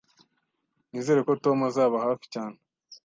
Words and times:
Nizere 0.91 1.19
ko 1.27 1.31
Tom 1.43 1.57
atazaba 1.61 1.97
hafi 2.05 2.25
cyane. 2.33 2.57